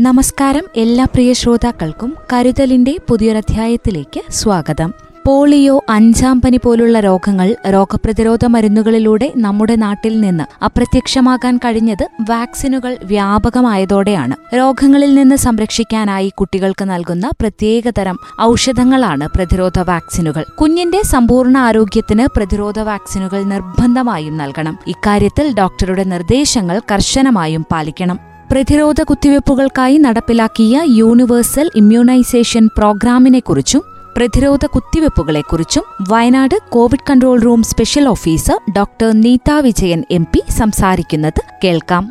നമസ്കാരം 0.00 0.62
എല്ലാ 0.76 1.04
പ്രിയ 1.04 1.32
ശ്രോതാക്കൾക്കും 1.32 2.16
കരുതലിന്റെ 2.32 2.96
പുതിയൊരധ്യായത്തിലേക്ക് 3.08 4.20
സ്വാഗതം. 4.30 4.94
പോളിയോ 5.26 5.84
അഞ്ചാം 5.88 6.40
പനി 6.40 6.56
പോലുള്ള 6.56 7.00
രോഗങ്ങൾ 7.00 7.56
രോഗപ്രതിരോധ 7.70 8.44
മരുന്നുകളിലൂടെ 8.44 9.32
നമ്മുടെ 9.36 9.76
നാട്ടിൽ 9.76 10.20
നിന്ന് 10.20 10.64
അപ്രത്യക്ഷമാകാൻ 10.64 11.56
കഴിഞ്ഞത് 11.56 12.08
വാക്സിനുകൾ 12.30 12.96
വ്യാപകമായതോടെയാണ്. 13.04 14.56
രോഗങ്ങളിൽ 14.56 15.14
നിന്ന് 15.14 15.36
സംരക്ഷിക്കാനായി 15.36 16.28
കുട്ടികൾക്ക് 16.28 16.84
നൽകുന്ന 16.84 17.30
പ്രത്യേകതരം 17.40 18.18
ഔഷധങ്ങളാണ് 18.40 19.28
പ്രതിരോധ 19.36 19.78
വാക്സിനുകൾ. 19.78 20.44
കുഞ്ഞിന്റെ 20.60 21.02
സമ്പൂർണ 21.02 21.58
ആരോഗ്യത്തിന് 21.58 22.26
പ്രതിരോധ 22.36 22.80
വാക്സിനുകൾ 22.80 23.42
നിർബന്ധമായും 23.42 24.36
നൽകണം. 24.36 24.78
ഇക്കാര്യത്തിൽ 24.86 25.54
ഡോക്ടറുടെ 25.54 26.04
നിർദ്ദേശങ്ങൾ 26.04 26.80
കർശനമായും 26.92 27.66
പാലിക്കണം. 27.72 28.37
പ്രതിരോധ 28.50 29.00
കുത്തിവയ്പ്പുകൾക്കായി 29.02 29.96
നടപ്പിലാക്കിയ 29.96 30.74
യൂണിവേഴ്സൽ 30.98 31.66
ഇമ്മ്യൂണൈസേഷൻ 31.74 32.64
പ്രോഗ്രാമിനെക്കുറിച്ചും 32.76 33.82
പ്രതിരോധ 34.16 34.66
കുത്തിവയ്പ്പുകളെക്കുറിച്ചും 34.66 35.84
Wayanad 36.08 36.56
covid 36.68 37.06
control 37.10 37.40
room 37.40 37.62
special 37.62 38.08
officer 38.08 38.58
doctor 38.76 39.10
Neetha 39.24 39.50
Vijayan 39.66 40.04
M 40.10 40.24
P 40.24 40.40
സംസാരിക്കുന്നത് 40.58 41.40
കേൾക്കാം. 41.64 42.04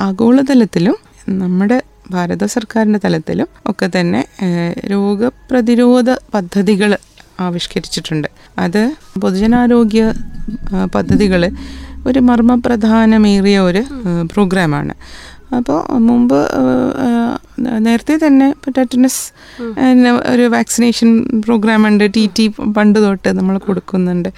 ആഗോളതലത്തിലും 0.00 0.96
നമ്മുടെ 1.42 1.78
ഭാരത 2.10 2.44
സർക്കാരിന്റെ 2.44 3.00
തലത്തിലും 3.04 3.48
ഒക്കെ 3.66 3.90
തന്നെ 4.00 4.22
രോഗപ്രതിരോധ 4.92 6.10
പദ്ധതികൾ 6.34 6.90
ആവിഷ്കരിച്ചിട്ടുണ്ട്. 7.40 8.28
അത് 8.58 8.82
പൊതുജനാരോഗ്യ 9.22 10.02
പദ്ധതികൾ 10.94 11.42
ഒരു 12.06 12.20
മർമ്മപ്രധാനമേറിയ 12.28 13.58
ഒരു 13.68 13.84
പ്രോഗ്രാമാണ്. 14.32 14.94
അപ്പോൾ 15.56 15.78
മുമ്പ് 15.98 16.38
നേരത്തെ 17.86 18.14
തന്നെ 18.26 18.46
ടെറ്റനസ് 18.78 19.22
ഒരു 20.32 20.44
വാക്സിനേഷൻ 20.48 21.08
പ്രോഗ്രാം 21.40 21.86
ഉണ്ട് 21.86 22.04
ടി 22.16 22.30
ടി 22.38 22.44
പണ്ട് 22.76 22.98
തൊട്ട് 23.04 23.30
നമ്മൾ 23.38 23.58
കൊടുക്കുന്നുണ്ട്. 23.58 24.28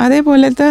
അതേപോലത്തെ 0.00 0.68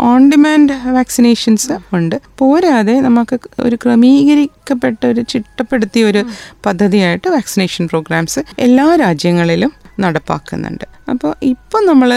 ഓൺ 0.00 0.30
ഡിമാൻഡ് 0.30 0.76
വാക്സിനേഷൻസ് 0.96 1.72
ഉണ്ട്. 1.98 2.16
പോരാതെ 2.38 2.96
നമുക്ക് 3.00 3.38
ഒരു 3.60 3.78
ക്രമീകരിക്കപ്പെട്ട 3.84 5.02
ഒരു 5.06 5.20
ചിട്ടപ്പെടുത്തിയ 5.20 6.04
ഒരു 6.04 6.22
പദ്ധതിയായിട്ട് 6.66 7.28
വാക്സിനേഷൻ 7.28 7.86
പ്രോഗ്രാംസ് 7.86 8.42
എല്ലാ 8.58 8.88
രാജ്യങ്ങളിലും 9.04 9.72
നടപ്പാക്കുന്നുണ്ട്. 10.00 10.86
അപ്പോൾ 11.10 11.32
ഇപ്പോൾ 11.42 11.82
നമ്മൾ 11.86 12.10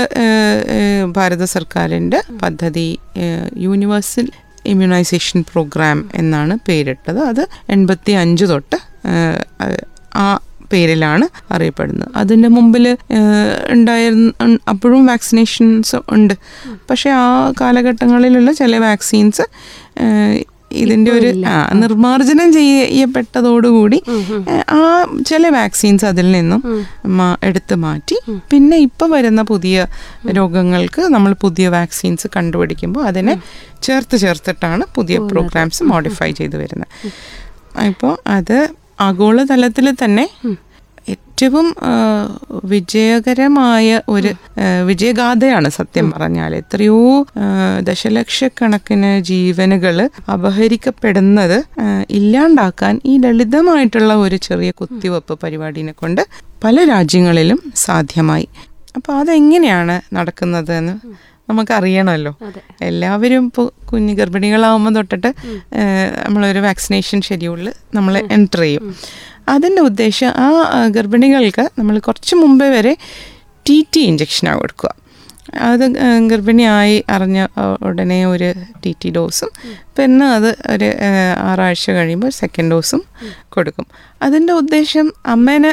ഭാരത 1.17 1.43
സർക്കാരിന്റെ 1.55 2.21
പദ്ധതി 2.41 2.87
യൂണിവേഴ്സൽ 3.57 4.27
ഇമ്മ്യൂണൈസേഷൻ 4.65 5.39
പ്രോഗ്രാം 5.51 5.99
എന്നാണ് 6.15 6.53
പേരിട്ടത്. 6.67 7.19
അത് 7.31 7.43
എൺപത്തി 7.69 8.11
അഞ്ച് 8.23 8.45
തൊട്ട് 8.51 8.79
ആ 10.15 10.25
പേരിലാണ് 10.73 11.25
അറിയപ്പെടുന്നത്. 11.53 12.11
അതിന്റെ 12.15 12.49
മുമ്പിൽ 12.49 12.85
ഉണ്ടായിരുന്ന 13.69 14.57
അപ്പോഴും 14.69 15.03
വാക്സിനേഷൻസ് 15.05 15.97
ഉണ്ട്. 16.09 16.33
പക്ഷേ 16.89 17.09
ആ 17.09 17.27
കാലഘട്ടങ്ങളിലുള്ള 17.61 18.51
ചില 18.51 18.77
വാക്സിൻസ് 18.77 19.45
ഇതിന്റെ 20.81 21.11
ഒരു 21.17 21.29
നിർമാർജനം 21.81 21.81
നിർമ്മാർജനം 21.83 22.49
ചെയ്യപ്പെട്ടതോടുകൂടി 22.57 23.99
ആ 24.77 24.81
ചില 25.29 25.43
വാക്സിൻസ് 25.57 26.05
അതിൽ 26.09 26.27
നിന്നും 26.37 26.61
എടുത്തു 27.47 27.75
മാറ്റി. 27.85 28.17
പിന്നെ 28.51 28.77
ഇപ്പോൾ 28.87 29.09
വരുന്ന 29.15 29.41
പുതിയ 29.51 29.85
രോഗങ്ങൾക്ക് 30.39 31.01
നമ്മൾ 31.15 31.31
പുതിയ 31.45 31.67
വാക്സിൻസ് 31.77 32.27
കണ്ടുപിടിക്കുമ്പോൾ 32.35 33.03
അതിനെ 33.11 33.35
ചേർത്ത് 33.87 34.17
ചേർത്തിട്ടാണ് 34.23 34.83
പുതിയ 34.97 35.17
പ്രോഗ്രാംസ് 35.31 35.83
മോഡിഫൈ 35.93 36.29
ചെയ്തു 36.39 36.57
വരുന്നത്. 36.63 36.91
ഇപ്പോൾ 37.91 38.13
അത് 38.37 38.57
ആഗോളതലത്തിൽ 39.07 39.87
തന്നെ 40.03 40.25
ഏറ്റവും 41.43 41.67
വിജയകരമായ 42.65 44.01
ഒരു 44.09 44.29
വിജയഗാഥയാണ് 44.85 45.69
സത്യം 45.69 46.11
പറഞ്ഞാൽ 46.11 46.51
എത്രയോ 46.55 46.99
ദശലക്ഷക്കണക്കിന് 47.79 49.09
ജീവനുകൾ 49.29 49.97
അപഹരിക്കപ്പെടുന്നത് 50.33 51.57
ഇല്ലാണ്ടാക്കാൻ 52.09 53.01
ഈ 53.05 53.15
ലളിതമായിട്ടുള്ള 53.17 54.13
ഒരു 54.15 54.39
ചെറിയ 54.47 54.71
കുത്തിവെപ്പ് 54.71 55.37
പരിപാടിനെ 55.43 55.91
കൊണ്ട് 55.91 56.23
പല 56.63 56.85
രാജ്യങ്ങളിലും 56.87 57.59
സാധ്യമായി. 57.75 58.47
അപ്പോൾ 58.95 59.13
അതെങ്ങനെയാണ് 59.13 59.97
നടക്കുന്നത് 60.15 60.73
എന്ന് 60.77 60.95
നമുക്കറിയണമല്ലോ. 61.49 62.33
എല്ലാവരും 62.81 63.45
ഇപ്പോൾ 63.45 63.65
കുഞ്ഞ് 63.89 64.13
ഗർഭിണികളാവുമ്പോൾ 64.13 64.93
തൊട്ടിട്ട് 64.93 65.29
നമ്മളൊരു 66.25 66.59
വാക്സിനേഷൻ 66.59 67.21
ഷെഡ്യൂളിൽ 67.21 67.67
നമ്മൾ 67.95 68.13
എന്റർ 68.37 68.61
ചെയ്യും. 68.61 68.95
അതിന്റെ 69.47 69.81
ഉദ്ദേശം 69.81 70.27
ആ 70.37 70.87
ഗർഭിണികൾക്ക് 70.87 71.69
നമ്മൾ 71.79 71.99
കുറച്ച് 71.99 72.35
മുമ്പേ 72.35 72.69
വരെ 72.69 72.97
ടി 73.65 73.87
ടി 73.93 73.99
ഇഞ്ചക്ഷനാണ് 73.99 74.59
കൊടുക്കുക. 74.59 74.89
അത് 75.51 75.85
ഗർഭിണിയായി 76.29 77.03
അറിഞ്ഞ 77.09 77.47
ഉടനെ 77.87 78.27
ഒരു 78.27 78.53
ടി 78.85 78.95
ടി 79.03 79.09
ഡോസും 79.09 79.49
പിന്നെ 79.97 80.25
അത് 80.25 80.55
ഒരു 80.69 80.87
ആറാഴ്ച 81.39 81.91
കഴിയുമ്പോൾ 81.91 82.29
സെക്കൻഡ് 82.29 82.71
ഡോസും 82.71 83.01
കൊടുക്കും. 83.49 83.85
അതിന്റെ 84.21 84.53
ഉദ്ദേശം 84.53 85.13
അമ്മേനെ 85.25 85.71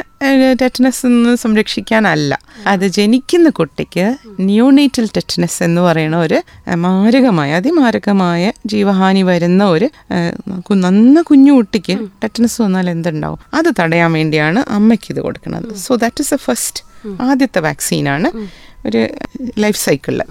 ടെറ്റനസ് 0.61 1.05
നിന്ന് 1.05 1.35
സംരക്ഷിക്കാനല്ല. 1.35 2.39
അത് 2.67 2.87
ജനിക്കുന്ന 2.87 3.49
കുട്ടിക്ക് 3.49 4.05
ന്യൂനേറ്റൽ 4.39 5.05
ടെറ്റനസ് 5.17 5.63
എന്ന് 5.63 5.81
പറയുന്ന 5.81 6.17
ഒരു 6.17 6.39
മാരകമായ 6.75 7.51
അതിമാരകമായ 7.53 8.51
ജീവഹാനി 8.65 9.21
വരുന്ന 9.21 9.63
ഒരു 9.65 9.89
നന്ന 10.85 11.21
കുഞ്ഞു 11.21 11.51
കുട്ടിക്ക് 11.51 11.95
ടെറ്റനസ് 12.23 12.61
വന്നാൽ 12.61 12.89
എന്തുണ്ടാവും? 12.89 13.39
അത് 13.53 13.71
തടയാൻ 13.79 14.13
വേണ്ടിയാണ് 14.13 14.59
അമ്മയ്ക്ക് 14.69 15.09
ഇത് 15.09 15.21
കൊടുക്കുന്നത്. 15.21 15.75
So 15.75 15.95
that 15.95 16.21
is 16.21 16.33
a 16.33 16.37
first 16.37 16.83
ആദ്യത്തെ 17.21 17.59
വാക്സിനാണ് 17.59 18.29
ഒരു 18.87 19.01
ലൈഫ് 19.63 19.79
സൈക്കിളിൽ 19.85 20.21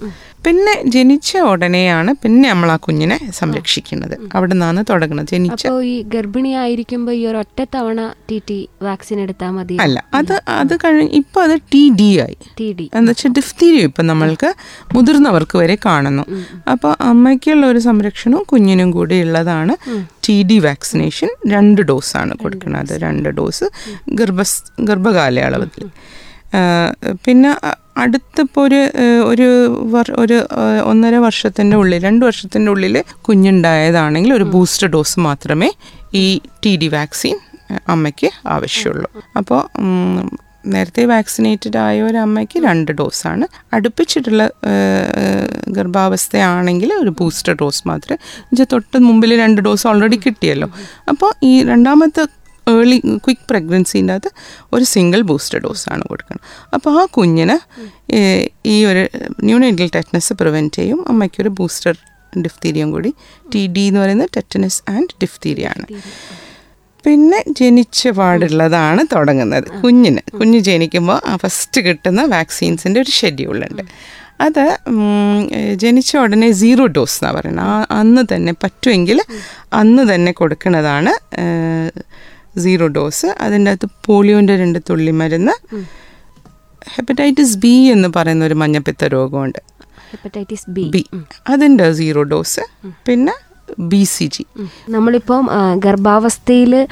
പിന്നെ 0.45 0.75
ജനിച്ച 0.95 1.31
ഉടനെയാണ് 1.49 2.11
പിന്നെ 2.21 2.47
നമ്മൾ 2.51 2.69
ആ 2.75 2.77
കുഞ്ഞിനെ 2.85 3.17
സംരക്ഷിക്കുന്നത്. 3.39 4.15
അവിടെ 4.37 4.55
നിന്നാണ് 4.55 4.81
തുടങ്ങുന്നത്. 4.91 5.27
ജനിച്ച 5.33 5.73
ഈ 5.91 5.97
ഗർഭിണിയായിരിക്കുമ്പോൾ 6.15 7.15
ഈ 7.19 7.23
ഒരു 7.31 7.39
ഒറ്റ 7.43 7.61
തവണ 7.75 8.01
ടി 8.29 8.39
ടി 8.49 8.59
വാക്സിൻ 8.87 9.19
എടുത്താൽ 9.25 9.51
മതി. 9.57 9.77
അല്ല 9.85 10.05
അത് 10.19 10.33
അത് 10.61 10.75
കഴിഞ്ഞ് 10.85 11.11
ഇപ്പൊ 11.21 11.41
അത് 11.47 11.57
ടി 11.73 11.83
ഡി 11.99 12.09
ആയി. 12.25 12.37
T 12.61 12.69
D. 12.79 12.87
എന്താ 12.99 13.13
വെച്ചാൽ 13.13 13.35
ഡിഫ്തീരിയ 13.41 13.91
ഇപ്പം 13.91 14.07
നമ്മൾക്ക് 14.13 14.51
മുതിർന്നവർക്ക് 14.95 15.59
വരെ 15.63 15.77
കാണുന്നു. 15.87 16.25
അപ്പോൾ 16.75 16.95
അമ്മയ്ക്കുള്ള 17.11 17.67
ഒരു 17.73 17.83
സംരക്ഷണവും 17.89 18.47
കുഞ്ഞിനും 18.55 18.91
കൂടി 18.97 19.19
ഉള്ളതാണ് 19.27 19.77
ടി 20.27 20.39
ഡി 20.51 20.59
വാക്സിനേഷൻ. 20.69 21.31
രണ്ട് 21.55 21.83
ഡോസാണ് 21.93 22.33
കൊടുക്കുന്നത് 22.45 22.95
രണ്ട് 23.07 23.31
ഡോസ് 23.41 23.69
ഗർഭ 24.21 24.41
ഗർഭകാലയളവിൽ. 24.91 25.87
പിന്നെ 27.27 27.51
അടുത്തിപ്പോൾ 28.03 28.65
ഒരു 28.65 28.81
ഒരു 29.31 29.49
ഒരു 30.23 30.37
ഒന്നര 30.91 31.17
വർഷത്തിന്റെ 31.27 31.77
ഉള്ളിൽ 31.77 32.03
രണ്ട് 32.09 32.23
വർഷത്തിന്റെ 32.27 32.71
ഉള്ളിൽ 32.75 32.97
കുഞ്ഞുണ്ടായതാണെങ്കിൽ 33.29 34.33
ഒരു 34.39 34.47
ബൂസ്റ്റർ 34.55 34.89
ഡോസ് 34.97 35.21
മാത്രമേ 35.29 35.71
ഈ 36.23 36.27
ടി 36.65 36.73
ഡി 36.83 36.89
വാക്സിൻ 36.99 37.37
അമ്മയ്ക്ക് 37.89 38.31
ആവശ്യമുള്ളൂ. 38.47 39.09
അപ്പോൾ 39.37 39.61
നേരത്തെ 40.73 41.03
വാക്സിനേറ്റഡ് 41.11 41.79
ആയ 41.85 42.03
ഒരു 42.03 42.19
അമ്മയ്ക്ക് 42.25 42.59
രണ്ട് 42.65 42.91
ഡോസാണ്. 42.99 43.45
അടുപ്പിച്ചിട്ടുള്ള 43.77 44.43
ഗർഭാവസ്ഥയാണെങ്കിൽ 45.77 46.91
ഒരു 47.03 47.11
ബൂസ്റ്റർ 47.21 47.55
ഡോസ് 47.61 47.83
മാത്രമേ 47.91 48.19
എന്നുവെച്ചാൽ 48.41 48.69
തൊട്ട് 48.73 48.99
മുമ്പിൽ 49.07 49.33
രണ്ട് 49.43 49.61
ഡോസ് 49.67 49.87
ഓൾറെഡി 49.91 50.19
കിട്ടിയല്ലോ. 50.27 50.69
അപ്പോൾ 51.13 51.31
ഈ 51.51 51.53
രണ്ടാമത്തെ 51.71 52.25
ഏർലി 52.73 52.99
ക്വിക്ക് 53.25 53.47
പ്രഗ്നൻസിന്റെ 53.51 54.15
അകത്ത് 54.17 54.31
ഒരു 54.73 54.85
സിംഗിൾ 54.95 55.23
ബൂസ്റ്റർ 55.31 55.59
ഡോസാണ് 55.67 56.05
കൊടുക്കുന്നത് 56.11 56.47
അപ്പോൾ 56.77 57.01
ആ 57.01 57.05
കുഞ്ഞിന് 57.17 57.57
ഈ 58.75 58.77
ഒരു 58.91 59.03
ന്യൂനൈഡൽ 59.49 59.89
ടെറ്റനസ് 59.97 60.33
പ്രിവെന്റ് 60.43 60.75
ചെയ്യും. 60.79 61.01
അമ്മയ്ക്കൊരു 61.13 61.53
ബൂസ്റ്റർ 61.61 61.95
ഡിഫ്തീരിയം 62.45 62.89
കൂടി. 62.95 63.11
ടി 63.53 63.63
ഡി 63.75 63.85
എന്ന് 63.91 64.01
പറയുന്നത് 64.01 64.31
ടെറ്റനസ് 64.37 64.81
ആൻഡ് 64.95 65.15
ഡിഫ്തീരിയ 65.23 65.67
ആണ്. 65.75 65.87
പിന്നെ 67.05 67.39
ജനിച്ച 67.59 68.09
പാടുള്ളതാണ് 68.19 69.03
തുടങ്ങുന്നത്. 69.13 69.69
കുഞ്ഞിന്. 69.83 70.23
കുഞ്ഞ് 70.39 70.59
ജനിക്കുമ്പോൾ 70.71 71.19
ആ 71.31 71.35
ഫസ്റ്റ് 71.43 71.81
കിട്ടുന്ന 71.87 72.23
വാക്സിൻസിന്റെ 72.37 72.99
ഒരു 73.05 73.13
ഷെഡ്യൂളുണ്ട് 73.21 73.83
അത് 74.47 74.65
ജനിച്ച 75.83 76.11
ഉടനെ 76.25 76.49
സീറോ 76.61 76.85
ഡോസ് 76.97 77.17
എന്നാണ് 77.19 77.37
പറയുന്നത്. 77.37 77.87
അന്ന് 78.01 78.23
തന്നെ 78.33 78.53
പറ്റുമെങ്കിൽ 78.63 79.19
അന്ന് 79.81 80.03
തന്നെ 80.13 80.33
കൊടുക്കുന്നതാണ് 80.41 81.13
സീറോ 82.59 82.87
ഡോസ്. 82.87 83.27
അതിന്റെ 83.27 83.71
അകത്ത് 83.71 83.89
പോളിയോന്റെ 84.07 84.57
രണ്ട് 84.57 84.79
തുള്ളി 84.91 85.11
മരുന്ന് 85.11 85.55
ഹെപ്പറ്റൈറ്റിസ് 86.95 87.59
ബി 87.59 87.75
എന്ന് 87.85 88.09
പറയുന്ന 88.17 88.45
ഒരു 88.45 88.55
മഞ്ഞപ്പിത്ത 88.55 89.05
രോഗമുണ്ട്. 89.05 89.59
Hepatitis 90.11 90.71
B. 90.71 90.83
ബി. 90.83 91.05
അതിന്റെ 91.49 91.93
സീറോ 91.93 92.23
ഡോസ് 92.23 92.61
പിന്നെ 93.07 93.33
ബി 93.79 94.05
സി 94.05 94.27
ജി 94.27 94.45
നമ്മളിപ്പം 94.91 95.49
ഗർഭാവസ്ഥയിൽ 95.77 96.87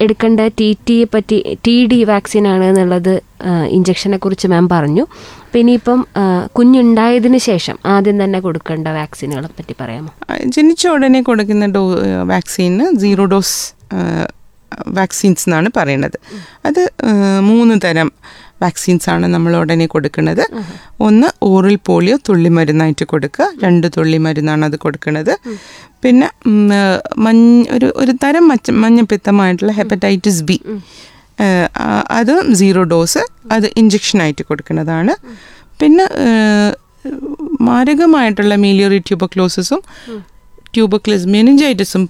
എടുക്കേണ്ട 0.00 0.40
ടി 0.40 0.78
ടിയെ 0.88 1.04
പറ്റി 1.04 1.58
ടി 1.66 1.86
ഡി 1.86 2.04
വാക്സിൻ 2.04 2.48
ആണ് 2.48 2.64
എന്നുള്ളത് 2.64 3.22
ഇഞ്ചക്ഷനെ 3.68 4.16
കുറിച്ച് 4.16 4.48
മാം 4.48 4.68
പറഞ്ഞു. 4.68 5.06
പിന്നെ 5.52 5.72
ഇപ്പം 5.72 6.06
കുഞ്ഞുണ്ടായതിനു 6.58 7.38
ശേഷം 7.38 7.78
ആദ്യം 7.86 8.24
തന്നെ 8.24 8.40
കൊടുക്കേണ്ട 8.40 8.88
വാക്സിനുകളെ 8.88 9.46
പറ്റി 9.46 9.74
പറയാമോ? 9.80 10.10
ജനിച്ച 10.44 10.88
ഉടനെ 10.88 11.22
കൊടുക്കുന്ന 11.22 11.66
ഡോ 11.66 11.94
വാക്സിന് 12.24 12.98
സീറോ 13.00 13.24
ഡോസ് 13.24 13.58
വാക്സിൻസ് 14.98 15.44
എന്നാണ് 15.48 15.68
പറയുന്നത് 15.76 16.18
അത് 16.66 16.82
മൂന്ന് 17.40 17.74
തരം 17.84 18.10
വാക്സിൻസ് 18.62 19.10
ആണ് 19.10 19.26
നമ്മൾ 19.26 19.52
ഉടനെ 19.56 19.86
കൊടുക്കുന്നത് 19.86 20.42
ഒന്ന് 21.00 21.28
ഓറൽ 21.42 21.76
പോളിയോ 21.88 22.16
തുള്ളി 22.28 22.48
മരുന്നായിട്ട് 22.48 23.04
കൊടുക്കുക. 23.04 23.46
രണ്ട് 23.62 23.86
തുള്ളി 23.96 24.18
മരുന്നാണ് 24.18 24.64
അത് 24.64 24.76
കൊടുക്കുന്നത് 24.76 25.32
പിന്നെ 26.04 26.28
മഞ്ഞ 27.18 27.64
ഒരു 27.76 27.88
ഒരു 27.96 28.12
തരം 28.24 28.48
മച്ച 28.48 28.70
മഞ്ഞപ്പിത്തമായിട്ടുള്ള 28.82 29.72
ഹെപ്പറ്റൈറ്റിസ് 29.72 30.42
ബി. 30.42 30.58
അത് 32.18 32.34
സീറോ 32.60 32.82
ഡോസ് 32.82 33.22
അത് 33.52 33.66
ഇഞ്ചക്ഷനായിട്ട് 33.76 34.42
കൊടുക്കുന്നതാണ് 34.42 35.14
പിന്നെ 35.80 36.06
മാരകമായിട്ടുള്ള 37.60 38.54
മീലിയറി 38.64 38.98
ട്യൂബക്ലോസിസും 39.08 39.80
ട്യൂബക്ലസ് 40.74 41.26
മെനിഞ്ചൈറ്റിസും 41.26 42.02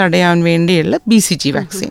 തടയാൻ 0.00 0.38
വേണ്ടിയുള്ള 0.42 0.96
ബി 1.08 1.18
സി 1.26 1.34
ജി 1.34 1.50
വാക്സിൻ 1.50 1.90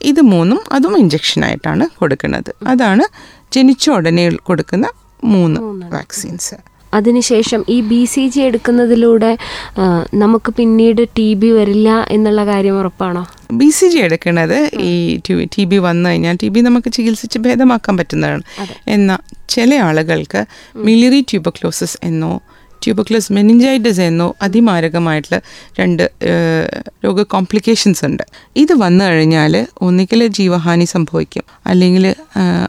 ഇത് 0.00 0.20
മൂന്നും 0.32 0.60
അതും 0.72 0.96
ഇഞ്ചക്ഷനായിട്ടാണ് 1.02 1.84
കൊടുക്കുന്നത്. 2.00 2.50
അതാണ് 2.72 3.04
ജനിച്ച 3.52 3.84
ഉടനെ 3.90 4.24
കൊടുക്കുന്ന 4.48 4.88
മൂന്ന് 5.24 5.60
വാക്സിൻസ് 5.94 6.56
അതിനുശേഷം 6.94 7.60
ഈ 7.68 7.80
ബി 7.88 7.98
സി 8.04 8.22
ജി 8.34 8.40
എടുക്കുന്നതിലൂടെ 8.40 9.30
നമുക്ക് 10.22 10.50
പിന്നീട് 10.58 11.02
ടി 11.16 11.26
ബി 11.40 11.48
വരില്ല 11.56 11.88
എന്നുള്ള 12.10 12.42
കാര്യം 12.46 12.76
ഉറപ്പാണോ? 12.80 13.22
ബി 13.60 13.68
സി 13.78 13.86
ജി 13.92 13.98
എടുക്കുന്നത് 13.98 14.56
ഈ 14.90 14.92
ടി 15.56 15.64
ബി 15.70 15.78
വന്നു 15.88 16.06
കഴിഞ്ഞാൽ 16.10 16.36
ടി 16.42 16.48
ബി 16.54 16.60
നമുക്ക് 16.60 16.92
ചികിത്സിച്ച് 16.96 17.38
ഭേദമാക്കാൻ 17.46 17.96
പറ്റുന്നതാണ്. 18.00 18.44
എന്നാൽ 18.96 19.20
ചില 19.54 19.74
ആളുകൾക്ക് 19.88 20.42
മിലിറി 20.86 21.20
ട്യൂബക്ലോസിസ് 21.30 21.98
എന്നോ 22.10 22.32
ട്യൂബക്ലോസ് 22.84 23.32
മെനിഞ്ചൈറ്റിസ് 23.32 24.00
എന്നോ 24.00 24.34
അതിമാരകമായിട്ടുള്ള 24.42 25.40
രണ്ട് 25.80 26.10
രോഗ 27.04 27.22
കോംപ്ലിക്കേഷൻസ് 27.22 28.04
ഉണ്ട്. 28.04 28.22
ഇത് 28.56 28.72
വന്നു 28.72 29.04
കഴിഞ്ഞാൽ 29.04 29.66
ഒന്നുകിൽ 29.82 30.26
ജീവഹാനി 30.26 30.84
സംഭവിക്കും. 30.84 31.42
അല്ലെങ്കിൽ 31.66 32.14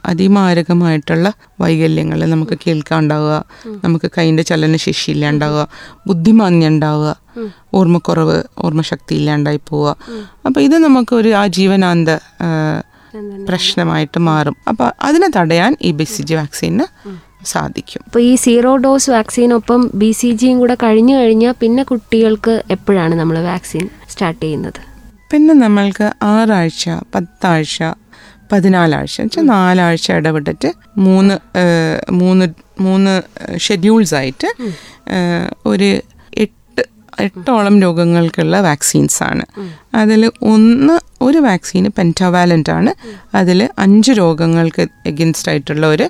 അതിമാരകമായിട്ടുള്ള 0.05 1.33
വൈകല്യങ്ങൾ 1.61 2.25
നമുക്ക് 2.25 2.57
കേൾക്കാണ്ടാവുക. 2.67 3.45
നമുക്ക് 3.83 4.11
കൈന്റെ 4.17 4.43
ചലനശേഷി 4.43 5.11
ഇല്ലാണ്ടാവുക. 5.11 5.67
ബുദ്ധിമാന്യം 6.07 6.67
ഉണ്ടാവുക 6.67 7.15
ഓർമ്മക്കുറവ് 7.73 8.43
ഓർമ്മശക്തി 8.57 9.13
ഇല്ലാണ്ടായി 9.15 9.59
പോവുക. 9.69 9.95
അപ്പോൾ 10.45 10.59
ഇത് 10.59 10.77
നമുക്ക് 10.77 11.15
ഒരു 11.15 11.29
ആ, 12.41 12.49
പ്രശ്നമായിട്ട് 13.49 14.19
മാറും. 14.29 14.55
അപ്പോൾ 14.71 14.87
അതിനെ 15.07 15.29
തടയാൻ 15.37 15.71
ഈ 15.87 15.91
ബി 15.99 16.07
സി 16.13 16.23
ജി 16.29 16.35
വാക്സിന് 16.39 16.85
സാധിക്കും. 17.53 18.01
അപ്പോൾ 18.07 18.23
ഈ 18.29 18.33
സീറോ 18.43 18.71
ഡോസ് 18.85 19.09
വാക്സിനൊപ്പം 19.15 19.81
ബി 20.01 20.11
സി 20.19 20.29
ജിയും 20.41 20.57
കൂടെ 20.59 20.75
കഴിഞ്ഞു 20.83 21.15
കഴിഞ്ഞാൽ 21.19 21.53
പിന്നെ 21.61 21.83
കുട്ടികൾക്ക് 21.83 22.55
എപ്പോഴാണ് 22.75 23.15
നമ്മൾ 23.21 23.37
വാക്സിൻ 23.51 23.85
സ്റ്റാർട്ട് 24.11 24.41
ചെയ്യുന്നത്? 24.45 24.81
പിന്നെ 25.31 25.53
നമ്മൾക്ക് 25.63 26.07
ആറാഴ്ച 26.33 26.89
പത്താഴ്ച 27.15 27.77
പതിനാലാഴ്ച 28.51 29.15
വെച്ചാൽ 29.21 29.43
നാലാഴ്ച 29.45 30.07
ഇടപെട്ടിട്ട് 30.11 30.69
മൂന്ന് 31.05 31.35
മൂന്ന് 32.21 32.45
മൂന്ന് 32.85 33.13
ഷെഡ്യൂൾസ് 33.65 34.15
ആയിട്ട് 34.19 34.49
ഒരു 35.71 35.89
എട്ടോളം 37.19 37.81
രോഗങ്ങൾക്കുള്ള 37.81 38.61
വാക്സിൻസ് 38.61 39.23
ആണ് 39.23 39.45
അതിൽ 39.95 40.21
ഒന്ന് 40.25 40.95
ഒരു 41.21 41.37
വാക്സിന് 41.37 41.89
പെന്റാവാലന്റ് 41.97 42.71
ആണ് 42.71 42.91
അതിൽ 43.35 43.69
അഞ്ച് 43.79 44.11
രോഗങ്ങൾക്ക് 44.11 44.87
എഗൻസ്റ്റ് 45.05 45.49
ആയിട്ടുള്ള 45.51 45.87
ഒരു 45.87 46.09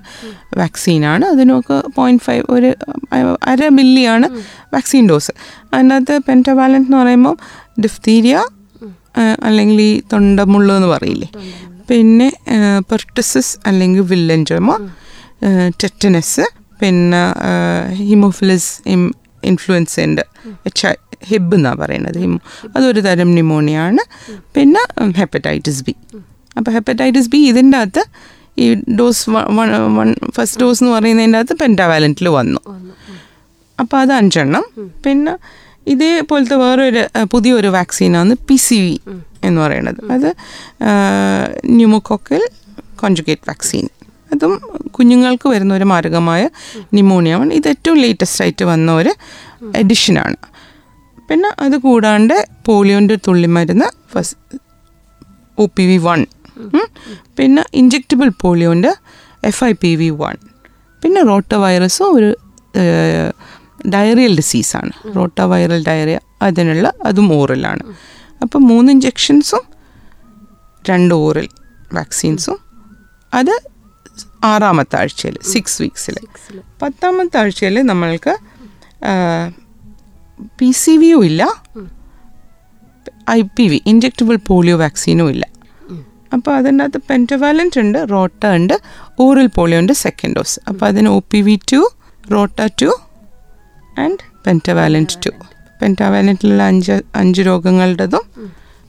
വാക്സിനാണ്. 0.57 1.25
അതിനൊക്കെ 1.25 1.77
പോയിന്റ് 1.95 2.23
ഫൈവ് 2.23 2.45
ഒരു 2.49 2.69
അര 3.43 3.69
മില്ലിയാണ് 3.69 4.29
വാക്സിൻ 4.73 5.09
ഡോസ്. 5.09 5.33
അതിനകത്ത് 5.73 6.19
പെന്റാവാലന്റ് 6.27 6.87
എന്ന് 6.87 6.97
പറയുമ്പോൾ 6.97 7.35
ഡിഫ്തീരിയ 7.81 8.37
അല്ലെങ്കിൽ 9.43 9.81
ഈ 9.81 10.01
തൊണ്ടമുള്ളു 10.13 10.73
എന്ന് 10.73 10.87
പറയില്ലേ? 10.87 11.29
പിന്നെ 11.89 12.29
പെർട്ടിസിസ് 12.91 13.53
അല്ലെങ്കിൽ 13.67 14.01
വില്ലൻ 14.01 14.41
ചുമ 14.45 14.75
ടെറ്റനസ് 15.83 16.45
പിന്നെ 16.81 17.23
ഹിമോഫിലിസ് 17.93 18.71
ഇൻഫ്ലുവൻസന്റെ 19.51 20.25
എച്ച് 20.69 20.91
ഹിബ് 21.29 21.55
എന്നാണ് 21.57 21.79
പറയുന്നത് 21.83 22.17
ഹിമോ 22.23 22.39
അതൊരു 22.75 23.01
തരം 23.07 23.29
ന്യൂമോണിയ 23.37 23.77
ആണ് 23.87 24.03
പിന്നെ 24.55 24.83
ഹെപ്പറ്റൈറ്റിസ് 25.21 25.81
ബി. 25.87 25.93
അപ്പോൾ 26.57 26.71
ഹെപ്പറ്റൈറ്റിസ് 26.77 27.29
ബി 27.33 27.39
ഇതിന്റെ 27.51 27.77
അകത്ത് 27.83 28.03
ഈ 28.63 28.65
ഡോസ് 28.99 29.23
വൺ 29.99 30.09
ഫസ്റ്റ് 30.37 30.61
ഡോസ് 30.61 30.81
എന്ന് 30.83 30.93
പറയുന്നതിന്റെ 30.95 31.39
അകത്ത് 31.39 31.55
പെന്റാവാലന്റിൽ 31.63 32.29
വന്നു. 32.39 32.61
അപ്പോൾ 33.79 33.97
അത് 34.03 34.13
അഞ്ചെണ്ണം. 34.19 34.65
പിന്നെ 35.05 35.33
ഇതേപോലത്തെ 35.93 36.55
വേറൊരു 36.63 37.03
പുതിയൊരു 37.33 37.69
വാക്സിനാണ് 37.75 38.33
പി 38.47 38.55
സി 38.65 38.77
വി 38.85 38.95
എന്ന് 39.47 39.59
പറയുന്നത് 39.61 40.01
അത് 40.15 40.29
ന്യൂമോക്കോക്കൽ 41.77 42.41
കോൺജുഗേറ്റ് 43.01 43.47
വാക്സിൻ. 43.49 43.85
അതും 44.31 44.53
കുഞ്ഞുങ്ങൾക്ക് 44.91 45.47
വരുന്ന 45.49 45.73
ഒരു 45.73 45.85
മാരകമായ 45.85 46.43
ന്യൂമോണിയമാണ് 46.93 47.51
ഇത് 47.53 47.67
ഏറ്റവും 47.67 47.97
ലേറ്റസ്റ്റ് 47.97 48.41
ആയിട്ട് 48.41 48.63
വന്ന 48.63 48.91
ഒരു 48.93 49.13
എഡിഷനാണ് 49.75 50.37
പിന്നെ 51.29 51.49
അത് 51.59 51.75
കൂടാണ്ട് 51.77 52.35
പോളിയോന്റെ 52.65 53.15
തുള്ളിമരുന്ന് 53.27 53.87
first 54.11 54.59
O 55.57 55.65
P 55.77 55.83
V 55.83 55.97
one 55.97 56.21
പിന്നെ 57.37 57.63
injectable 57.73 58.29
പോളിയോന്റെ 58.41 58.91
F 59.43 59.63
I 59.63 59.73
P 59.81 59.91
V 59.95 60.09
one 60.21 60.37
പിന്നെ 61.03 61.21
റോട്ട 61.21 61.53
വൈറസും 61.55 62.07
ഒരു 62.15 62.29
ഡയറിയൽ 63.87 64.33
ഡിസീസാണ് 64.35 64.93
റോട്ട 65.15 65.41
വൈറൽ 65.41 65.81
ഡയറിയ 65.83 66.17
അതിനുള്ള 66.41 66.87
അതും 67.03 67.27
ഓറലാണ് 67.33 67.83
അപ്പോൾ 68.41 68.59
മൂന്ന് 68.59 68.89
ഇഞ്ചെക്ഷൻസും 68.91 69.63
രണ്ട് 70.85 71.15
ഓറൽ 71.15 71.47
വാക്സിൻസും 71.93 72.57
അത് 73.33 73.55
ആറാമത്തെ 74.43 74.95
ആഴ്ചയിൽ 74.95 75.37
സിക്സ് 75.41 75.81
വീക്സിൽ 75.81 76.15
പത്താമത്തെ 76.81 77.37
ആഴ്ചയിൽ 77.37 77.81
നമ്മൾക്ക് 77.81 78.37
പി 80.59 80.71
സി 80.71 80.91
വിയും 80.91 81.25
ഇല്ല. 81.25 81.43
I 83.29 83.41
P 83.41 83.67
V 83.67 83.81
injectable 83.85 84.35
polio 84.35 84.77
വാക്സിനും 84.77 85.29
ഇല്ല. 85.29 85.45
അപ്പോൾ 86.33 86.55
അതിന്റെ 86.55 86.83
അകത്ത് 86.83 87.01
പെന്റവാലന്റ് 87.09 87.79
ഉണ്ട് 87.79 88.11
റോട്ട 88.11 88.45
ഉണ്ട് 88.45 88.73
ഓറൽ 89.19 89.47
പോളിയോ 89.47 89.79
ഉണ്ട് 89.79 89.93
സെക്കൻഡ് 89.93 90.35
ഡോസ് 90.35 90.59
അപ്പോൾ 90.67 90.85
അതിന് 90.85 91.09
O 91.09 91.21
P 91.31 91.41
V 91.41 91.59
two 91.73 91.91
rota 92.31 92.67
two 92.81 92.89
and 93.99 94.19
pentavalent 94.45 95.17
two 95.25 95.31
പെന്റാവാലന്റിലുള്ള 95.81 96.63
അഞ്ച് 96.63 97.01
അഞ്ച് 97.15 97.41
രോഗങ്ങളുടേതും 97.41 98.25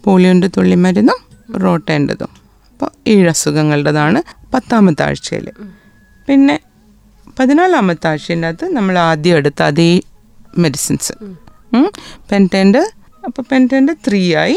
പോളിയോന്റെ 0.07 0.47
തുള്ളിമരുന്നും 0.47 1.19
റോട്ടേന്റെതും 1.63 2.40
അപ്പോൾ 2.81 2.93
ഏഴസുഖങ്ങളുടേതാണ് 3.13 4.21
പത്താമത്തെ 4.53 5.03
ആഴ്ചയിൽ. 5.07 5.47
പിന്നെ 6.29 6.55
പതിനാലാമത്തെ 7.39 8.07
ആഴ്ചന്റെ 8.11 8.49
അകത്ത് 8.51 8.67
നമ്മൾ 8.77 8.95
ആദ്യം 8.99 9.35
എടുത്ത 9.41 9.61
അതേ 9.71 9.89
മെഡിസിൻസ്. 10.65 11.15
പെന്റന്റ് 12.31 12.83
അപ്പോൾ 13.27 13.45
പെന്റന്റ് 13.51 13.95
ത്രീ 14.07 14.23
ആയി. 14.43 14.57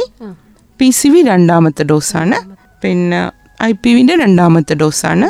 പി 0.79 0.87
സി 0.99 1.09
വി 1.13 1.21
രണ്ടാമത്തെ 1.31 1.85
ഡോസാണ്. 1.91 2.39
പിന്നെ 2.83 3.19
ഐ 3.69 3.71
പി 3.83 3.93
വിന്റെ 3.97 4.15
രണ്ടാമത്തെ 4.23 4.77
ഡോസാണ്. 4.83 5.29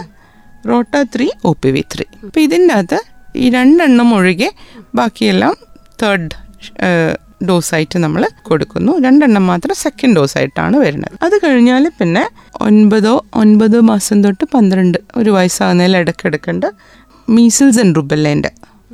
Rota 0.72 0.96
three 1.16 1.28
O 1.46 1.54
P 1.64 1.72
V 1.78 1.84
three 1.96 2.08
അപ്പോൾ 2.26 2.42
ഇതിന്റെ 2.48 2.74
അകത്ത് 2.80 3.02
ഈ 3.44 3.48
രണ്ടെണ്ണം 3.58 4.12
ഒഴികെ 4.20 4.52
ബാക്കിയെല്ലാം 5.00 5.56
തേർഡ് 6.04 6.32
ഡോസായിട്ട് 7.50 7.98
നമ്മൾ 8.04 8.24
കൊടുക്കുന്നു. 8.50 8.92
രണ്ടെണ്ണം 9.06 9.46
മാത്രം 9.52 9.75
സെക്കൻഡ് 9.84 10.16
ഡോസായിട്ടാണ് 10.18 10.75
വരുന്നത്. 10.84 11.16
അത് 11.25 11.36
കഴിഞ്ഞാൽ 11.46 11.84
പിന്നെ 12.00 12.24
ഒൻപതോ 12.68 13.13
ഒൻപത് 13.42 13.78
മാസം 13.92 14.18
തൊട്ട് 14.24 14.46
പന്ത്രണ്ട് 14.56 14.98
ഒരു 15.16 15.30
വയസ്സാകുന്നതിൽ 15.38 15.98
ഇടയ്ക്കെടുക്കേണ്ട 16.02 16.66
മീസിൽസ് 17.28 17.80
ആൻഡ് 17.84 17.96
റുബല്ലേന്റെ 18.00 18.52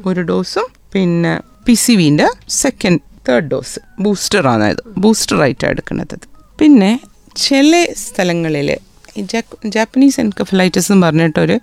ഒരു 0.10 0.22
ഡോസും 0.31 0.67
പിന്നെ 0.93 1.34
പി 1.67 1.74
സി 1.84 1.93
വിന്റെ 2.01 2.27
സെക്കൻഡ് 2.63 3.01
തേർഡ് 3.29 3.50
ഡോസ്. 3.51 3.79
ബൂസ്റ്ററാണ് 4.03 4.65
അത് 4.74 4.84
ബൂസ്റ്ററായിട്ടാണ് 5.03 5.72
എടുക്കുന്നത്. 5.74 6.15
പിന്നെ 6.60 6.91
ചില 7.46 7.72
സ്ഥലങ്ങളിൽ 8.05 8.69
ജാപ്പനീസ് 9.75 10.19
എൻകഫലൈറ്റിസ് 10.24 10.89
എന്ന് 10.91 11.05
പറഞ്ഞിട്ടൊരു 11.08 11.55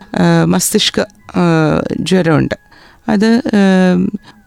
മസ്തിഷ്ക 0.55 1.01
ജ്വരമുണ്ട്. 2.09 2.57
അത് 3.15 3.31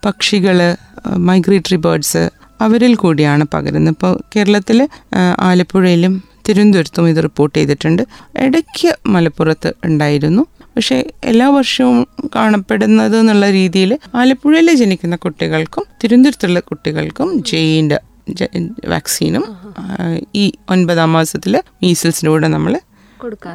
പക്ഷികൾ 0.05 0.75
മൈഗ്രേറ്ററി 1.17 1.75
ബേർഡ്സ് 1.75 2.29
അവരിൽ 2.61 2.95
കൂടിയാണ് 2.95 3.45
പകരുന്നത്. 3.53 3.93
ഇപ്പോൾ 3.93 4.19
കേരളത്തിൽ 4.35 4.87
ആലപ്പുഴയിലും 5.39 6.23
തിരുവനന്തപുരത്തും 6.49 7.09
ഇത് 7.09 7.23
റിപ്പോർട്ട് 7.23 7.55
ചെയ്തിട്ടുണ്ട്. 7.57 8.03
ഇടയ്ക്ക് 8.37 8.91
മലപ്പുറത്ത് 9.07 9.73
ഉണ്ടായിരുന്നു. 9.85 10.43
പക്ഷേ 10.75 10.97
എല്ലാ 11.23 11.49
വർഷവും 11.49 12.07
കാണപ്പെടുന്നത് 12.35 13.17
എന്നുള്ള 13.17 13.51
രീതിയിൽ 13.51 13.99
ആലപ്പുഴയിൽ 14.15 14.75
ജനിക്കുന്ന 14.75 15.15
കുട്ടികൾക്കും 15.15 15.85
തിരുവനന്തപുരത്തുള്ള 16.03 16.59
കുട്ടികൾക്കും 16.59 17.43
ജെയിന്റെ 17.43 17.99
വാക്സിനും 18.87 19.45
ഈ 20.35 20.53
ഒൻപതാം 20.69 21.13
മാസത്തിൽ 21.13 21.63
മീസിൽസിന്റെ 21.83 22.31
കൂടെ 22.31 22.47
നമ്മൾ 22.47 22.73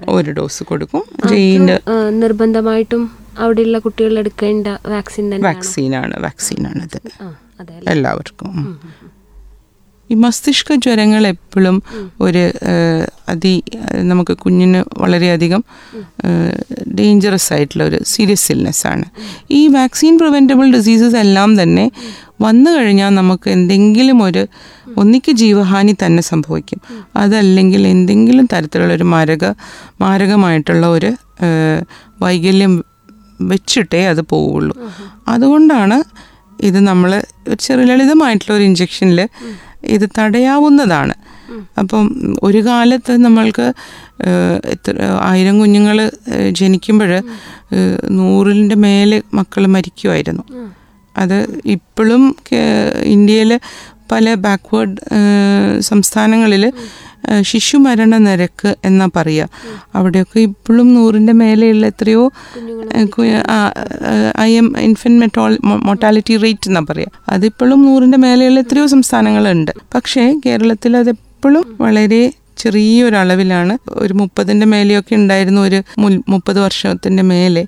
ഒരു 0.09 0.31
ഡോസ് 0.31 0.63
കൊടുക്കും. 0.65 1.03
ജെയിന്റെ 1.29 1.81
നിർബന്ധമായിട്ടും 2.11 3.24
അവിടെയുള്ള 3.39 3.79
കുട്ടികൾ 3.79 4.19
എടുക്കേണ്ട 4.19 4.67
വാക്സിൻ 4.67 5.35
തന്നെ 5.35 5.49
വാക്സിനാണ് 5.49 6.23
വാക്സിനാണിത്. 6.23 7.01
അതെ 7.61 7.81
എല്ലാവർക്കും. 7.89 8.55
ഈ 10.11 10.15
മസ്തിഷ്ക 10.15 10.75
ജ്വരങ്ങൾ 10.75 11.27
എപ്പോഴും 11.27 11.83
ഒരു 12.21 12.53
അതി 13.29 13.63
നമുക്ക് 14.03 14.37
കുഞ്ഞിന് 14.37 14.85
വളരെയധികം 14.99 15.65
ഡേഞ്ചറസ് 16.99 17.53
ആയിട്ടുള്ള 17.53 17.85
ഒരു 17.85 17.99
സീരിയസ് 18.07 18.53
ഇൽനെസ് 18.53 18.87
ആണ്. 18.87 19.05
ഈ 19.51 19.69
വാക്സിൻ 19.69 20.19
പ്രിവെന്റബിൾ 20.19 20.73
ഡിസീസസ് 20.73 21.17
എല്ലാം 21.17 21.63
തന്നെ 21.63 21.91
വന്നു 22.41 22.71
കഴിഞ്ഞാൽ 22.71 23.09
നമുക്ക് 23.09 23.51
എന്തെങ്കിലും 23.51 24.23
ഒരു 24.23 24.47
ഒന്നിക്ക് 24.97 25.33
ജീവഹാനി 25.33 25.97
തന്നെ 26.07 26.23
സംഭവിക്കും. 26.23 26.81
അതല്ലെങ്കിൽ 27.17 27.87
എന്തെങ്കിലും 27.87 28.47
തരത്തിലുള്ള 28.53 28.95
ഒരു 28.95 29.05
മാരക 29.05 29.45
മാരകമായിട്ടുള്ള 30.01 30.87
ഒരു 30.89 31.13
വൈകല്യം 32.23 32.85
വെച്ചിട്ടേ 33.51 34.01
അത് 34.07 34.23
പോവുള്ളൂ. 34.33 34.75
അതുകൊണ്ടാണ് 35.29 35.99
ഇത് 36.61 36.79
നമ്മൾ 36.81 37.11
ഒരു 37.49 37.61
ചെറിയ 37.61 37.85
ലളിതമായിട്ടുള്ള 37.85 38.53
ഒരു 38.57 38.65
ഇഞ്ചക്ഷനിൽ 38.71 39.21
ഇത് 39.95 40.07
തടയാവുന്നതാണ്. 40.19 41.15
അപ്പം 41.81 42.05
ഒരു 42.43 42.61
കാലത്ത് 42.67 43.13
നമ്മൾക്ക് 43.25 43.67
എത്ര 44.75 44.95
ആയിരം 45.23 45.57
കുഞ്ഞുങ്ങൾ 45.59 45.99
ജനിക്കുമ്പോൾ 46.51 47.13
നൂറിന്റെ 48.11 48.77
മേലെ 48.85 49.19
മക്കൾ 49.35 49.63
മരിക്കുമായിരുന്നു 49.67 50.45
അത് 51.19 51.39
ഇപ്പോഴും 51.67 52.23
ഇന്ത്യയിൽ 53.15 53.53
പല 54.13 54.35
ബാക്ക്വേർഡ് 54.35 54.97
സംസ്ഥാനങ്ങളിൽ 55.81 56.65
ശിശുമരണ 57.41 58.17
നിരക്ക് 58.19 58.77
എന്നാ 58.85 59.09
പറയുക 59.17 59.49
അവിടെയൊക്കെ 59.95 60.41
ഇപ്പോഴും 60.41 60.95
നൂറിന്റെ 60.95 61.33
മേലെയുള്ള 61.33 61.87
എത്രയോ 61.87 62.33
ഐ 64.41 64.57
എം 64.57 64.79
ഇൻഫന്റ് 64.79 65.21
മെറ്റോൾ 65.21 65.59
മൊർട്ടാലിറ്റി 65.65 66.37
റേറ്റ് 66.37 66.69
എന്നാ 66.69 66.83
പറയുക 66.91 67.11
അതിപ്പോഴും 67.29 67.83
നൂറിന്റെ 67.83 68.19
മേലെയുള്ള 68.19 68.61
എത്രയോ 68.61 68.87
സംസ്ഥാനങ്ങളുണ്ട്. 68.87 69.71
പക്ഷേ 69.95 70.41
കേരളത്തിൽ 70.47 70.97
അതെപ്പോഴും 70.97 71.77
വളരെ 71.81 72.33
ചെറിയൊരളവിലാണ് 72.59 73.79
ഒരു 73.89 74.15
മുപ്പതിന്റെ 74.15 74.67
മേലെയൊക്കെ 74.67 75.15
ഉണ്ടായിരുന്നു 75.15 75.61
ഒരു 75.61 75.83
മുപ്പത് 76.29 76.61
വർഷത്തിന്റെ 76.61 77.23
മേലെ 77.23 77.67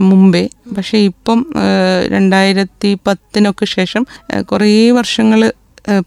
മുമ്പേ. 0.00 0.48
പക്ഷേ 0.76 0.98
ഇപ്പം 0.98 1.46
രണ്ടായിരത്തി 2.08 2.98
പത്തിനൊക്കെ 3.06 3.64
ശേഷം 3.64 4.06
കുറേ 4.42 4.90
വർഷങ്ങൾ 4.90 5.52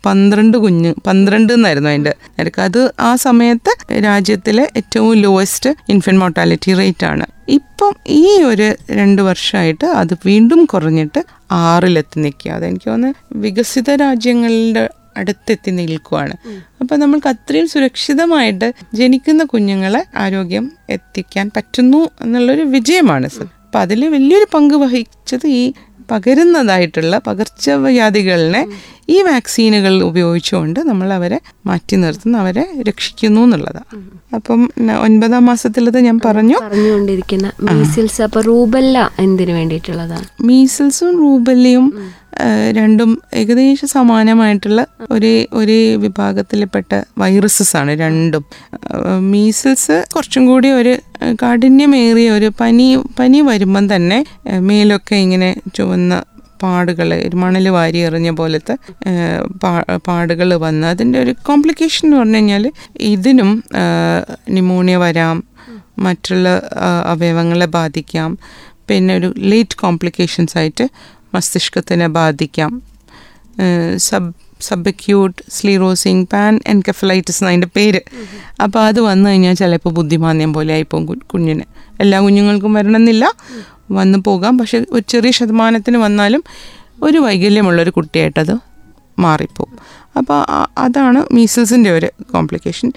പന്ത്രണ്ട് 0.06 0.58
കുഞ്ഞ് 0.58 0.94
പന്ത്രണ്ട് 1.08 1.54
എന്നായിരുന്നു 1.54 1.90
അതിന്റെ 1.90 2.16
നിരക്ക്. 2.40 2.62
അത് 2.62 2.94
ആ 3.00 3.16
സമയത്ത് 3.16 4.02
രാജ്യത്തിലെ 4.04 4.70
ഏറ്റവും 4.78 5.14
ലോവസ്റ്റ് 5.14 5.70
ഇൻഫന്റ് 5.90 6.20
മോർട്ടാലിറ്റി 6.20 6.74
റേറ്റ് 6.74 7.06
ആണ്. 7.06 7.26
ഇപ്പം 7.50 7.94
ഈ 8.08 8.42
ഒരു 8.44 8.76
രണ്ട് 8.92 9.22
വർഷമായിട്ട് 9.22 9.86
അത് 9.86 10.14
വീണ്ടും 10.26 10.66
കുറഞ്ഞിട്ട് 10.66 11.24
ആറിലെത്തി 11.52 12.20
നിൽക്കുക 12.20 12.52
അതെനിക്ക് 12.52 12.90
തോന്നുന്നു 12.90 13.40
വികസിത 13.40 13.96
രാജ്യങ്ങളുടെ 13.96 14.90
അടുത്തെത്തി 15.18 15.72
നിൽക്കുവാണ്. 15.72 16.36
അപ്പം 16.82 17.00
നമ്മൾക്ക് 17.00 17.28
അത്രയും 17.28 17.68
സുരക്ഷിതമായിട്ട് 17.68 18.74
ജനിക്കുന്ന 18.94 19.44
കുഞ്ഞുങ്ങളെ 19.44 20.06
ആരോഗ്യം 20.16 20.72
എത്തിക്കാൻ 20.90 21.52
പറ്റുന്നു 21.56 22.10
എന്നുള്ളൊരു 22.22 22.62
വിജയമാണ് 22.62 23.28
സർ 23.28 23.42
അപ്പം 23.42 23.80
അതിൽ 23.80 24.08
വലിയൊരു 24.08 24.48
പങ്ക് 24.54 24.74
വഹിച്ചത് 24.74 25.48
ഈ 25.48 25.74
പകരുന്നതായിട്ടുള്ള 26.12 27.22
പകർച്ചവ്യാധികളിനെ 27.28 28.62
ഈ 29.10 29.22
വാക്സിനുകൾ 29.22 30.04
ഉപയോഗിച്ചുകൊണ്ട് 30.04 30.80
നമ്മൾ 30.80 31.14
അവരെ 31.14 31.40
മാറ്റി 31.66 31.96
നിർത്തുന്നു 31.96 32.38
അവരെ 32.38 32.68
രക്ഷിക്കുന്നു 32.82 33.42
എന്നുള്ളതാണ് 33.42 34.00
അപ്പം 34.36 34.60
ഒൻപതാം 35.04 35.46
മാസത്തിലത് 35.46 36.00
ഞാൻ 36.00 36.20
പറഞ്ഞു. 36.26 36.58
പറഞ്ഞുകൊണ്ടിരിക്കുന്ന 36.62 37.52
മീസിൽസ് 37.62 38.22
അപ്പൊ 38.22 38.42
റൂബല്ല 38.42 39.12
എന്തിനു 39.20 39.52
വേണ്ടിയിട്ടുള്ളതാണ്? 39.52 40.26
മീസിൽസും 40.42 41.18
റൂബല്ലയും 41.20 41.88
രണ്ടും 42.72 43.22
ഏകദേശം 43.34 43.88
സമാനമായിട്ടുള്ള 43.88 44.88
ഒരേ 45.12 45.48
ഒരേ 45.54 45.96
വിഭാഗത്തിൽപ്പെട്ട 45.96 47.04
വൈറസസ് 47.18 47.76
ആണ് 47.78 47.92
രണ്ടും. 48.00 48.44
മീസിൽസ് 49.20 50.06
കുറച്ചും 50.16 50.46
കൂടി 50.46 50.70
ഒരു 50.72 50.94
കാഠിന്യമേറിയ 51.44 52.32
ഒരു 52.32 52.52
പനി 52.62 52.98
പനി 53.20 53.42
വരുമ്പം 53.42 53.96
തന്നെ 53.96 54.26
മേലൊക്കെ 54.60 55.16
ഇങ്ങനെ 55.16 55.62
ചുവന്ന 55.76 56.24
പാടുകൾ 56.64 57.30
മണൽ 57.34 57.70
വാരി 57.70 57.98
എറിഞ്ഞ 57.98 58.30
പോലത്തെ 58.30 58.78
പാടുകൾ 60.08 60.54
വന്ന് 60.56 60.88
അതിന്റെ 60.88 61.20
ഒരു 61.20 61.36
കോംപ്ലിക്കേഷൻ 61.44 62.08
എന്ന് 62.08 62.18
പറഞ്ഞു 62.18 62.36
കഴിഞ്ഞാൽ 62.36 62.72
ഇതിനും 63.00 63.64
ന്യൂമോണിയ 64.50 64.98
വരാം 64.98 65.44
മറ്റുള്ള 66.00 66.50
അവയവങ്ങളെ 67.06 67.66
ബാധിക്കാം 67.66 68.38
പിന്നെ 68.88 69.16
ഒരു 69.16 69.34
ലേറ്റ് 69.38 69.78
കോംപ്ലിക്കേഷൻസ് 69.78 70.58
ആയിട്ട് 70.58 70.86
മസ്തിഷ്കത്തിനെ 71.34 72.08
ബാധിക്കാം. 72.08 72.82
Sub 73.98 74.34
subacute 74.62 75.42
sclerosing 75.50 76.26
pan 76.26 76.60
encephalitis 76.68 77.44
എന്നതിന്റെ 77.44 77.68
പേര്. 77.76 78.00
അപ്പോൾ 78.64 78.80
അത് 78.80 79.00
വന്നു 79.00 79.30
കഴിഞ്ഞാൽ 79.30 79.54
ചിലപ്പോൾ 79.54 79.90
ബുദ്ധിമാന്യം 79.90 80.54
പോലെ 80.54 80.74
ആയിപ്പോൾ 80.74 81.06
കുഞ്ഞിന്. 81.16 81.62
എല്ലാ 82.00 82.20
കുഞ്ഞുങ്ങൾക്കും 82.20 82.74
വരണമെന്നില്ല. 82.74 83.34
വന്നു 83.92 84.18
പോകാം. 84.18 84.58
പക്ഷെ 84.58 84.86
ഒരു 84.92 85.04
ചെറിയ 85.10 85.32
ശതമാനത്തിന് 85.32 85.98
വന്നാലും 85.98 86.44
ഒരു 87.02 87.18
വൈകല്യമുള്ളൊരു 87.18 87.90
കുട്ടിയായിട്ടത് 87.90 88.58
മാറിപ്പോകും. 89.20 89.80
അപ്പോൾ 90.18 90.68
അതാണ് 90.78 91.26
മീസസിന്റെ 91.32 91.92
ഒരു 91.92 92.10
കോംപ്ലിക്കേഷൻ. 92.34 92.94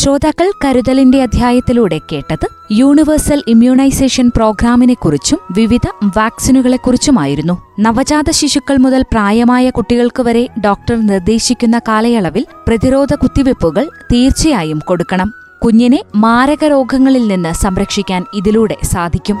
ശ്രോതാക്കൾ 0.00 0.52
കരുതലിന്റെ 0.64 1.22
അധ്യായത്തിലൂടെ 1.22 2.00
കേട്ടത് 2.12 2.46
യൂണിവേഴ്സൽ 2.72 3.42
ഇമ്മ്യൂണൈസേഷൻ 3.48 4.32
പ്രോഗ്രാമിനെക്കുറിച്ചും 4.36 5.38
വിവിധ 5.50 5.86
വാക്സിനുകളെക്കുറിച്ചുമായിരുന്നു. 6.16 7.62
നവജാത 7.80 8.30
ശിശുക്കൾ 8.30 8.76
മുതൽ 8.76 9.02
പ്രായമായ 9.02 9.70
കുട്ടികൾക്ക് 9.70 10.22
വരെ 10.22 10.48
ഡോക്ടർ 10.64 11.06
നിർദ്ദേശിക്കുന്ന 11.06 11.78
കാലയളവിൽ 11.78 12.46
പ്രതിരോധ 12.68 13.14
കുത്തിവയ്പ്പുകൾ 13.14 13.90
തീർച്ചയായും 14.12 14.78
കൊടുക്കണം. 14.78 15.32
കുഞ്ഞിനെ 15.64 16.02
മാരക 16.16 16.64
രോഗങ്ങളിൽ 16.64 17.28
നിന്ന് 17.28 17.52
സംരക്ഷിക്കാൻ 17.54 18.24
ഇതിലൂടെ 18.34 18.76
സാധിക്കും. 18.82 19.36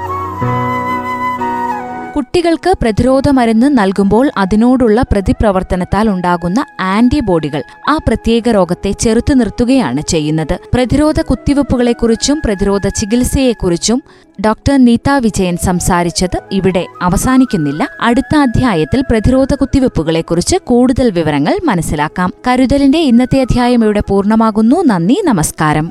കുട്ടികൾക്ക് 2.20 2.70
പ്രതിരോധ 2.82 3.28
മരുന്ന് 3.28 3.78
നൽകുമ്പോൾ 3.78 4.30
അതിനോടുള്ള 4.36 5.04
പ്രതിപ്രവർത്തനത്താൽ 5.12 6.08
ഉണ്ടാകുന്ന 6.08 6.64
ആന്റിബോഡികൾ 6.80 7.62
ആ 7.88 7.96
പ്രത്യേക 7.96 8.48
രോഗത്തെ 8.48 8.90
ചെറുത്തു 8.90 9.34
നിർത്തുകയാണ് 9.34 10.00
ചെയ്യുന്നത്. 10.00 10.58
പ്രതിരോധ 10.74 11.20
കുത്തിവയ്പ്പുകളെക്കുറിച്ചും 11.20 12.42
പ്രതിരോധ 12.44 12.88
ചികിത്സയെക്കുറിച്ചും 12.88 14.02
ഡോക്ടർ 14.46 14.84
നീത 14.84 15.10
വിജയൻ 15.10 15.56
സംസാരിച്ചത് 15.56 16.38
ഇവിടെ 16.52 16.86
അവസാനിക്കുന്നില്ല. 17.02 17.88
അടുത്ത 18.00 18.36
അധ്യായത്തിൽ 18.36 19.02
പ്രതിരോധ 19.10 19.54
കുത്തിവയ്പ്പുകളെക്കുറിച്ച് 19.54 20.56
കൂടുതൽ 20.56 21.10
വിവരങ്ങൾ 21.10 21.56
മനസ്സിലാക്കാം. 21.64 22.32
കരുതലിന്റെ 22.48 22.98
ഇന്നത്തെ 22.98 23.40
അധ്യായം 23.40 23.84
ഇവിടെ 23.84 24.02
പൂർണമാകുന്നു. 24.08 24.82
നന്ദി 24.82 25.20
നമസ്കാരം. 25.24 25.90